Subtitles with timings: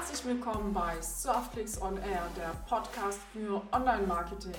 [0.00, 4.54] Herzlich willkommen bei Surflix on Air, der Podcast für Online-Marketing.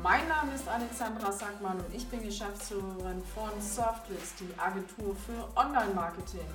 [0.00, 6.46] Mein Name ist Alexandra Sackmann und ich bin Geschäftsführerin von Surflix, die Agentur für Online-Marketing.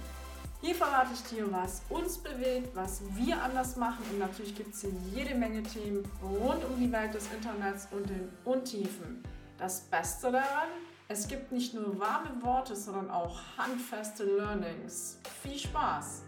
[0.61, 4.79] Hier verrate ich dir, was uns bewegt, was wir anders machen und natürlich gibt es
[4.79, 9.23] hier jede Menge Themen rund um die Welt des Internets und den Untiefen.
[9.57, 10.69] Das Beste daran,
[11.09, 15.19] es gibt nicht nur warme Worte, sondern auch handfeste Learnings.
[15.43, 16.21] Viel Spaß!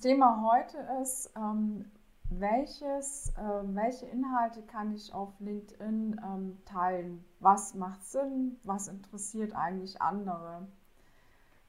[0.00, 1.90] Thema heute ist, ähm,
[2.30, 7.24] welches, äh, welche Inhalte kann ich auf LinkedIn ähm, teilen?
[7.40, 8.58] Was macht Sinn?
[8.64, 10.68] Was interessiert eigentlich andere?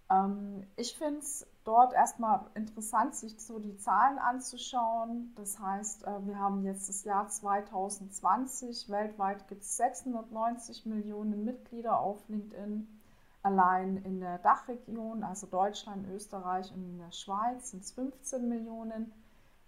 [0.09, 5.33] Ähm, ich finde es dort erstmal interessant, sich so die Zahlen anzuschauen.
[5.35, 8.89] Das heißt, äh, wir haben jetzt das Jahr 2020.
[8.89, 12.98] Weltweit gibt es 690 Millionen Mitglieder auf LinkedIn.
[13.41, 19.13] Allein in der Dachregion, also Deutschland, Österreich und in der Schweiz, sind es 15 Millionen.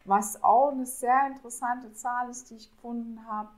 [0.03, 3.49] Was auch eine sehr interessante Zahl ist, die ich gefunden habe,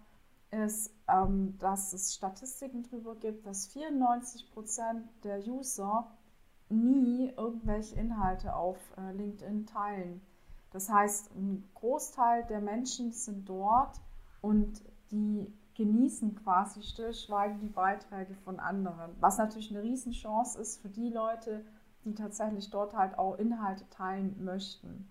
[0.51, 6.11] ist, ähm, dass es Statistiken darüber gibt, dass 94 Prozent der User
[6.69, 10.21] nie irgendwelche Inhalte auf äh, LinkedIn teilen.
[10.71, 13.99] Das heißt, ein Großteil der Menschen sind dort
[14.41, 19.11] und die genießen quasi stillschweigend die Beiträge von anderen.
[19.19, 21.65] Was natürlich eine Riesenchance ist für die Leute,
[22.05, 25.07] die tatsächlich dort halt auch Inhalte teilen möchten.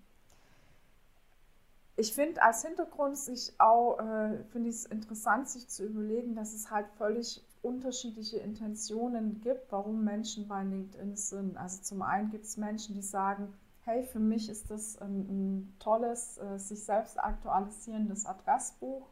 [1.97, 6.55] Ich finde als Hintergrund sich auch, äh, finde ich es interessant, sich zu überlegen, dass
[6.55, 11.57] es halt völlig unterschiedliche Intentionen gibt, warum Menschen bei LinkedIn sind.
[11.57, 13.53] Also zum einen gibt es Menschen, die sagen,
[13.85, 19.07] hey, für mich ist das ein, ein tolles, äh, sich selbst aktualisierendes Adressbuch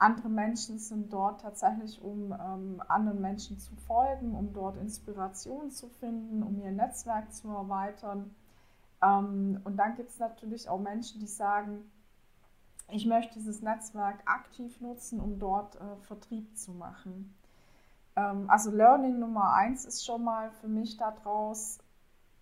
[0.00, 5.88] andere Menschen sind dort tatsächlich, um ähm, anderen Menschen zu folgen, um dort Inspiration zu
[5.88, 8.34] finden, um ihr Netzwerk zu erweitern.
[9.02, 11.90] Ähm, und dann gibt es natürlich auch Menschen, die sagen,
[12.88, 17.36] ich möchte dieses Netzwerk aktiv nutzen, um dort äh, Vertrieb zu machen.
[18.16, 21.78] Ähm, also Learning Nummer eins ist schon mal für mich daraus,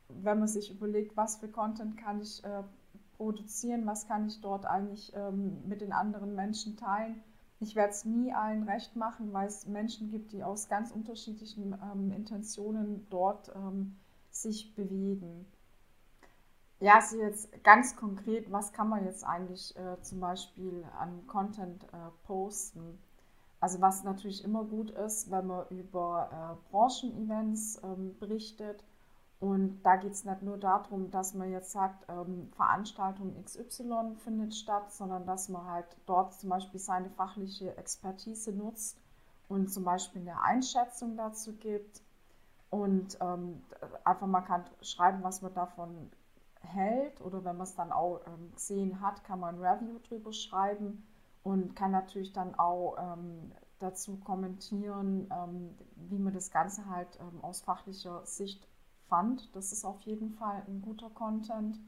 [0.09, 2.63] wenn man sich überlegt, was für Content kann ich äh,
[3.17, 7.21] produzieren, was kann ich dort eigentlich ähm, mit den anderen Menschen teilen
[7.61, 11.77] ich werde es nie allen recht machen, weil es Menschen gibt, die aus ganz unterschiedlichen
[11.93, 13.97] ähm, Intentionen dort ähm,
[14.31, 15.47] sich bewegen.
[16.81, 21.85] Ja, also jetzt ganz konkret, was kann man jetzt eigentlich äh, zum Beispiel an Content
[21.85, 22.99] äh, posten?
[23.61, 28.85] Also was natürlich immer gut ist, wenn man über äh, Branchenevents ähm, berichtet,
[29.41, 34.55] und da geht es nicht nur darum, dass man jetzt sagt, ähm, Veranstaltung XY findet
[34.55, 39.01] statt, sondern dass man halt dort zum Beispiel seine fachliche Expertise nutzt
[39.49, 42.03] und zum Beispiel eine Einschätzung dazu gibt.
[42.71, 43.63] Und ähm,
[44.05, 46.11] einfach man kann schreiben, was man davon
[46.61, 50.33] hält oder wenn man es dann auch ähm, gesehen hat, kann man ein Review drüber
[50.33, 51.07] schreiben
[51.45, 57.43] und kann natürlich dann auch ähm, dazu kommentieren, ähm, wie man das Ganze halt ähm,
[57.43, 58.67] aus fachlicher Sicht
[59.09, 59.55] fand.
[59.57, 61.79] Das ist auf jeden Fall ein guter Content.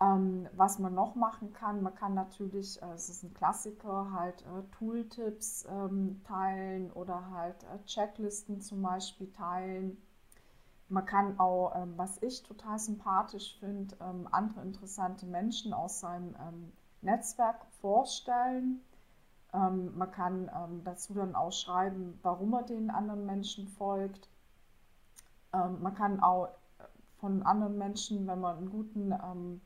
[0.00, 4.62] Ähm, was man noch machen kann, man kann natürlich, äh, ist ein Klassiker, halt äh,
[4.76, 9.96] Tooltips ähm, teilen oder halt äh, Checklisten zum Beispiel teilen.
[10.88, 16.34] Man kann auch, ähm, was ich total sympathisch finde, ähm, andere interessante Menschen aus seinem
[16.40, 18.82] ähm, Netzwerk vorstellen.
[19.52, 20.50] Ähm, man kann
[20.84, 24.28] dazu dann auch schreiben, warum er den anderen Menschen folgt
[25.54, 26.48] ähm, man kann auch
[27.18, 29.60] von anderen Menschen, wenn man einen guten ähm,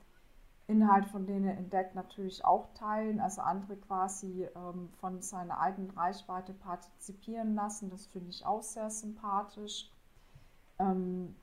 [0.68, 6.52] Inhalt von denen entdeckt, natürlich auch teilen, also andere quasi ähm, von seiner eigenen Reichweite
[6.52, 7.88] partizipieren lassen.
[7.90, 9.90] Das finde ich auch sehr sympathisch.
[10.78, 11.34] Ähm,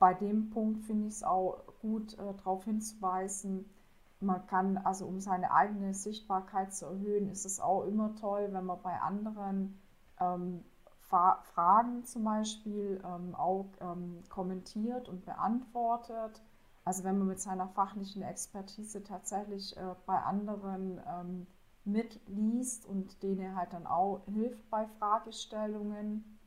[0.00, 3.70] bei dem Punkt finde ich es auch gut, äh, darauf hinzuweisen,
[4.20, 8.64] man kann, also um seine eigene Sichtbarkeit zu erhöhen, ist es auch immer toll, wenn
[8.64, 9.80] man bei anderen
[10.20, 10.64] ähm,
[11.08, 16.42] Fragen zum Beispiel ähm, auch ähm, kommentiert und beantwortet.
[16.84, 21.46] Also wenn man mit seiner fachlichen Expertise tatsächlich äh, bei anderen ähm,
[21.84, 26.38] mitliest und denen halt dann auch hilft bei Fragestellungen.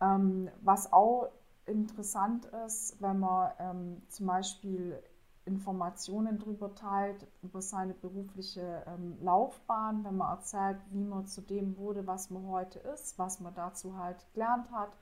[0.00, 1.30] Ähm, was auch
[1.66, 5.02] interessant ist, wenn man ähm, zum Beispiel
[5.46, 11.76] Informationen darüber teilt, über seine berufliche ähm, Laufbahn, wenn man erzählt, wie man zu dem
[11.76, 14.96] wurde, was man heute ist, was man dazu halt gelernt hat.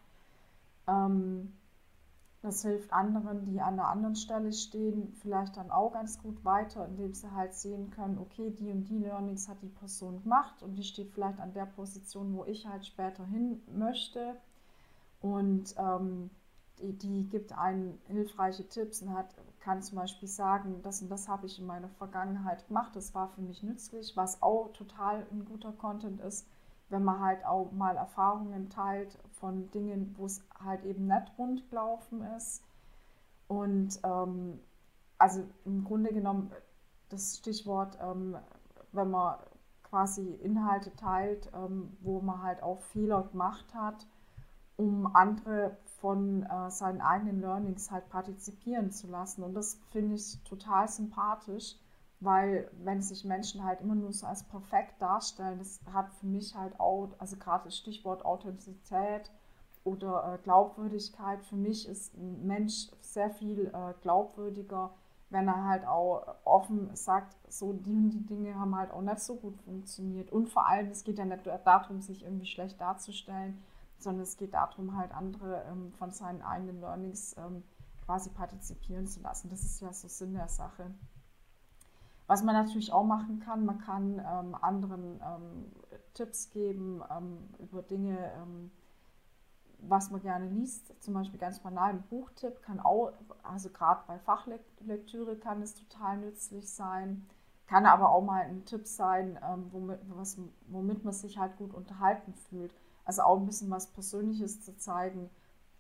[0.87, 1.53] Ähm,
[2.43, 6.87] Das hilft anderen, die an einer anderen Stelle stehen, vielleicht dann auch ganz gut weiter,
[6.89, 10.75] indem sie halt sehen können, okay, die und die Learnings hat die Person gemacht und
[10.75, 14.37] die steht vielleicht an der Position, wo ich halt später hin möchte.
[15.21, 16.31] Und ähm,
[16.81, 21.29] die, die, gibt einen hilfreiche Tipps und hat, kann zum Beispiel sagen, das und das
[21.29, 25.45] habe ich in meiner Vergangenheit gemacht, das war für mich nützlich, was auch total ein
[25.45, 26.47] guter Content ist,
[26.89, 31.71] wenn man halt auch mal Erfahrungen teilt von Dingen, wo es halt eben nicht rund
[31.71, 32.65] gelaufen ist.
[33.47, 34.59] Und ähm,
[35.17, 36.51] also im Grunde genommen
[37.09, 38.37] das Stichwort, ähm,
[38.91, 39.37] wenn man
[39.85, 44.07] quasi Inhalte teilt, ähm, wo man halt auch Fehler gemacht hat,
[44.77, 49.45] um andere von äh, seinen eigenen Learnings halt partizipieren zu lassen.
[49.45, 51.77] Und das finde ich total sympathisch,
[52.19, 56.57] weil wenn sich Menschen halt immer nur so als perfekt darstellen, das hat für mich
[56.57, 59.31] halt auch, also gerade das Stichwort Authentizität
[59.85, 64.91] oder äh, Glaubwürdigkeit, für mich ist ein Mensch sehr viel äh, glaubwürdiger,
[65.31, 69.21] wenn er halt auch offen sagt, so die und die Dinge haben halt auch nicht
[69.21, 70.33] so gut funktioniert.
[70.33, 73.63] Und vor allem, es geht ja nicht darum, sich irgendwie schlecht darzustellen,
[74.03, 77.63] sondern es geht darum, halt andere ähm, von seinen eigenen Learnings ähm,
[78.05, 79.49] quasi partizipieren zu lassen.
[79.49, 80.93] Das ist ja so Sinn der Sache.
[82.27, 85.73] Was man natürlich auch machen kann, man kann ähm, anderen ähm,
[86.15, 88.71] Tipps geben ähm, über Dinge, ähm,
[89.79, 90.95] was man gerne liest.
[91.03, 93.13] Zum Beispiel ganz banal ein Buchtipp kann auch,
[93.43, 97.27] also gerade bei Fachlektüre kann es total nützlich sein.
[97.67, 99.39] Kann aber auch mal ein Tipp sein,
[99.71, 100.39] womit, was,
[100.69, 102.73] womit man sich halt gut unterhalten fühlt.
[103.05, 105.31] Also auch ein bisschen was Persönliches zu zeigen,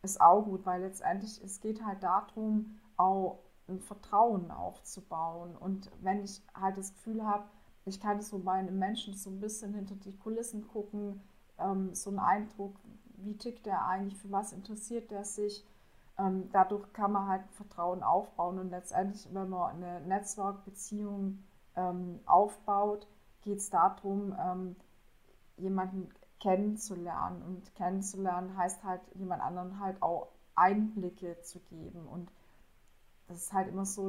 [0.02, 3.38] ist auch gut, weil letztendlich es geht halt darum, auch
[3.68, 5.56] ein Vertrauen aufzubauen.
[5.56, 7.44] Und wenn ich halt das Gefühl habe,
[7.84, 11.20] ich kann so bei einem Menschen so ein bisschen hinter die Kulissen gucken,
[11.58, 12.76] ähm, so einen Eindruck,
[13.16, 15.64] wie tickt der eigentlich, für was interessiert der sich.
[16.18, 21.42] Ähm, dadurch kann man halt Vertrauen aufbauen und letztendlich, wenn man eine Netzwerkbeziehung
[21.74, 23.06] ähm, aufbaut,
[23.42, 24.76] geht es darum, ähm,
[25.56, 26.08] jemanden
[26.42, 27.40] kennenzulernen.
[27.42, 32.06] Und kennenzulernen heißt halt, jemand anderen halt auch Einblicke zu geben.
[32.06, 32.30] Und
[33.28, 34.08] das ist halt immer so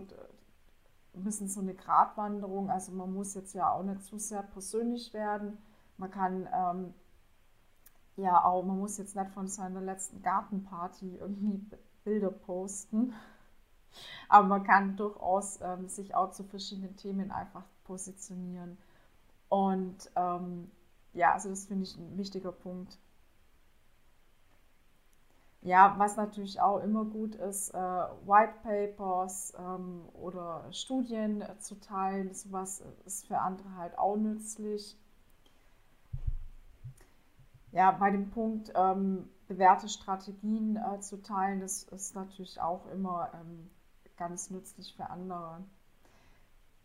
[1.13, 2.71] ein bisschen so eine Gratwanderung.
[2.71, 5.59] Also man muss jetzt ja auch nicht zu sehr persönlich werden.
[5.97, 6.93] Man kann ähm,
[8.15, 11.63] ja auch, man muss jetzt nicht von seiner letzten Gartenparty irgendwie
[12.03, 13.13] Bilder posten.
[14.27, 18.79] Aber man kann durchaus ähm, sich auch zu verschiedenen Themen einfach positionieren.
[19.49, 20.71] Und ähm,
[21.13, 22.97] ja, also das finde ich ein wichtiger Punkt.
[25.61, 31.79] Ja, was natürlich auch immer gut ist, äh, White Papers ähm, oder Studien äh, zu
[31.79, 34.97] teilen, sowas ist für andere halt auch nützlich.
[37.71, 43.31] Ja, bei dem Punkt ähm, bewährte Strategien äh, zu teilen, das ist natürlich auch immer
[43.33, 43.69] ähm,
[44.17, 45.63] ganz nützlich für andere.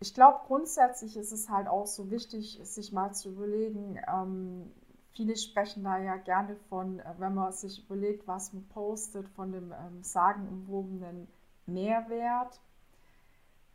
[0.00, 4.73] Ich glaube, grundsätzlich ist es halt auch so wichtig, sich mal zu überlegen, ähm,
[5.12, 9.50] viele sprechen da ja gerne von, äh, wenn man sich überlegt, was man postet, von
[9.50, 11.26] dem ähm, sagenumwobenen
[11.67, 12.61] Mehrwert.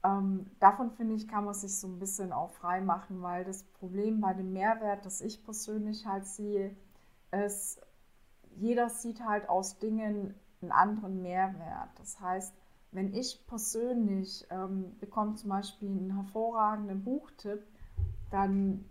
[0.05, 3.63] Ähm, davon finde ich, kann man sich so ein bisschen auch frei machen, weil das
[3.63, 6.75] Problem bei dem Mehrwert, das ich persönlich halt sehe,
[7.31, 7.81] ist,
[8.55, 11.89] jeder sieht halt aus Dingen einen anderen Mehrwert.
[11.97, 12.53] Das heißt,
[12.93, 17.63] wenn ich persönlich ähm, bekomme zum Beispiel einen hervorragenden Buchtipp,
[18.29, 18.85] dann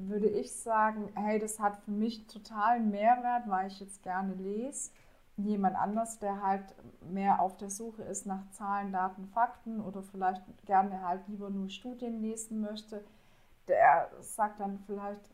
[0.00, 4.90] würde ich sagen, hey, das hat für mich totalen Mehrwert, weil ich jetzt gerne lese.
[5.38, 10.42] Jemand anders, der halt mehr auf der Suche ist nach Zahlen, Daten, Fakten oder vielleicht
[10.64, 13.04] gerne halt lieber nur Studien lesen möchte,
[13.68, 15.30] der sagt dann vielleicht,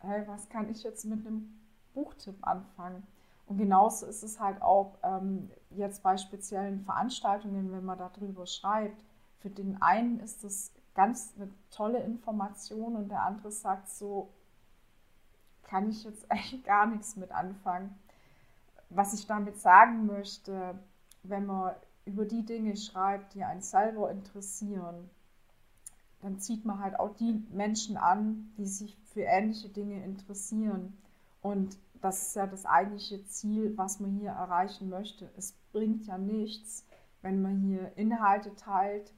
[0.00, 1.60] hey, was kann ich jetzt mit einem
[1.94, 3.06] Buchtipp anfangen?
[3.46, 9.04] Und genauso ist es halt auch ähm, jetzt bei speziellen Veranstaltungen, wenn man darüber schreibt.
[9.38, 14.30] Für den einen ist es ganz eine tolle Information und der andere sagt so,
[15.62, 17.96] kann ich jetzt eigentlich gar nichts mit anfangen.
[18.88, 20.78] Was ich damit sagen möchte,
[21.22, 21.74] wenn man
[22.04, 25.10] über die Dinge schreibt, die einen selber interessieren,
[26.22, 30.96] dann zieht man halt auch die Menschen an, die sich für ähnliche Dinge interessieren.
[31.42, 35.30] Und das ist ja das eigentliche Ziel, was man hier erreichen möchte.
[35.36, 36.86] Es bringt ja nichts,
[37.22, 39.12] wenn man hier Inhalte teilt,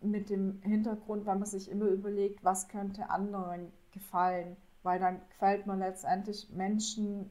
[0.00, 5.66] mit dem Hintergrund, wenn man sich immer überlegt, was könnte anderen gefallen, weil dann gefällt
[5.66, 7.30] man letztendlich Menschen,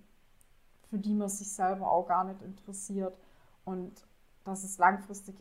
[0.90, 3.16] für die man sich selber auch gar nicht interessiert
[3.64, 4.06] und
[4.44, 5.36] das ist langfristig,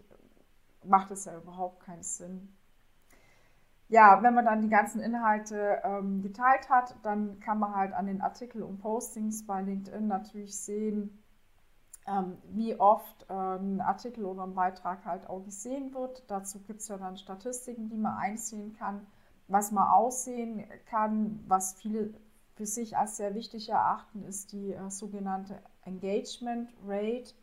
[0.84, 2.54] macht es ja überhaupt keinen Sinn.
[3.92, 8.06] Ja, wenn man dann die ganzen Inhalte ähm, geteilt hat, dann kann man halt an
[8.06, 11.22] den Artikel und Postings bei LinkedIn natürlich sehen,
[12.06, 16.24] ähm, wie oft äh, ein Artikel oder ein Beitrag halt auch gesehen wird.
[16.28, 19.06] Dazu gibt es ja dann Statistiken, die man einsehen kann.
[19.48, 22.14] Was man aussehen kann, was viele
[22.54, 27.34] für sich als sehr wichtig erachten, ist die äh, sogenannte Engagement Rate.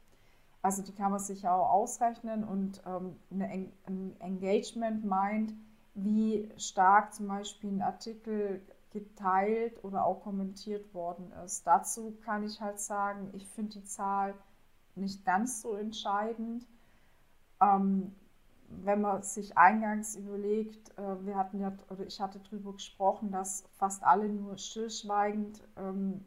[0.64, 5.54] Also die kann man sich auch ausrechnen und ähm, ein Engagement meint,
[5.94, 11.66] wie stark zum Beispiel ein Artikel geteilt oder auch kommentiert worden ist.
[11.68, 14.34] Dazu kann ich halt sagen, ich finde die Zahl
[14.96, 16.68] nicht ganz so entscheidend.
[17.62, 18.16] Ähm,
[18.70, 23.64] wenn man sich eingangs überlegt, äh, wir hatten ja, oder ich hatte darüber gesprochen, dass
[23.74, 26.26] fast alle nur stillschweigend ähm,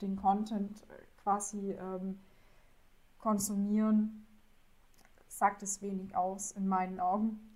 [0.00, 0.84] den Content
[1.22, 2.18] quasi ähm,
[3.18, 4.26] konsumieren,
[5.28, 7.55] sagt es wenig aus in meinen Augen.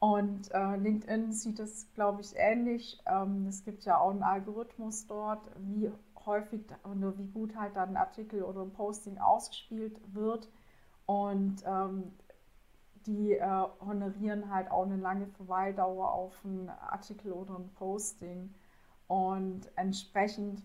[0.00, 2.98] Und äh, LinkedIn sieht es, glaube ich, ähnlich.
[3.06, 5.92] Ähm, es gibt ja auch einen Algorithmus dort, wie
[6.24, 10.48] häufig oder wie gut halt dann ein Artikel oder ein Posting ausgespielt wird.
[11.04, 12.14] Und ähm,
[13.06, 18.54] die äh, honorieren halt auch eine lange Verweildauer auf einen Artikel oder ein Posting.
[19.06, 20.62] Und entsprechend,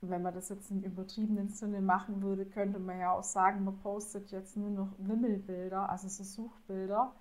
[0.00, 3.76] wenn man das jetzt im übertriebenen Sinne machen würde, könnte man ja auch sagen, man
[3.78, 7.12] postet jetzt nur noch Wimmelbilder, also so Suchbilder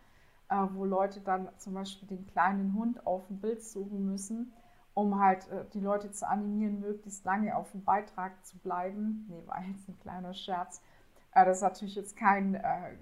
[0.50, 4.54] äh, wo Leute dann zum Beispiel den kleinen Hund auf dem Bild suchen müssen,
[4.94, 9.26] um halt äh, die Leute zu animieren, möglichst lange auf dem Beitrag zu bleiben.
[9.30, 10.82] Nee, war jetzt ein kleiner Scherz.
[11.34, 12.96] Äh, das ist natürlich jetzt kein äh,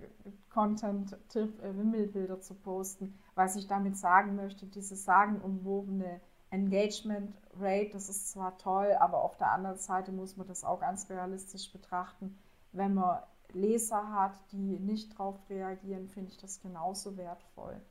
[0.50, 3.18] Content-Tipp, äh, Wimmelbilder zu posten.
[3.36, 9.38] Was ich damit sagen möchte, diese sagenumwobene Engagement Rate, das ist zwar toll, aber auf
[9.38, 12.38] der anderen Seite muss man das auch ganz realistisch betrachten.
[12.72, 13.20] Wenn man
[13.54, 17.82] Leser hat, die nicht darauf reagieren, finde ich das genauso wertvoll.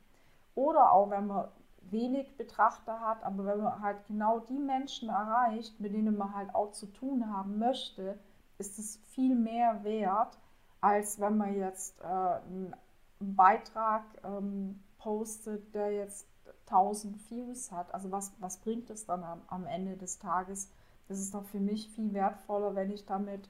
[0.55, 1.47] Oder auch wenn man
[1.91, 6.53] wenig Betrachter hat, aber wenn man halt genau die Menschen erreicht, mit denen man halt
[6.55, 8.17] auch zu tun haben möchte,
[8.57, 10.37] ist es viel mehr wert,
[10.81, 12.75] als wenn man jetzt äh, einen,
[13.17, 16.27] Beitrag ähm, postet, der jetzt
[16.67, 17.93] 1000 Views hat.
[17.93, 20.69] Also was, was bringt es dann am, am Ende des Tages?
[21.07, 23.49] Das ist doch für mich viel wertvoller, wenn ich damit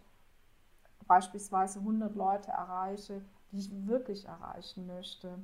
[1.08, 3.22] beispielsweise 100 Leute erreiche,
[3.52, 5.38] die ich wirklich erreichen möchte.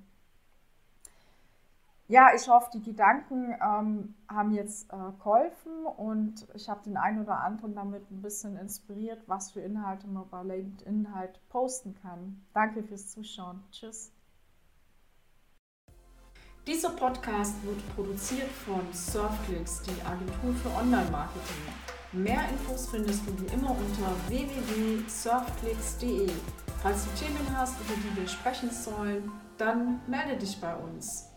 [2.11, 7.21] Ja, ich hoffe, die Gedanken ähm, haben jetzt äh, geholfen und ich habe den einen
[7.21, 12.45] oder anderen damit ein bisschen inspiriert, was für Inhalte man bei LinkedIn halt posten kann.
[12.53, 13.63] Danke fürs Zuschauen.
[13.71, 14.11] Tschüss.
[16.67, 22.00] Dieser Podcast wird produziert von Surfclicks, die Agentur für Online-Marketing.
[22.13, 26.29] Mehr Infos findest du wie immer unter www.surfclicks.de.
[26.83, 31.30] Falls du Themen hast, über die wir sprechen sollen, dann melde dich bei uns.